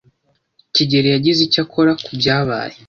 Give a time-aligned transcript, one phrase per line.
[0.73, 2.75] kigeli yagize icyo akora kubyabaye.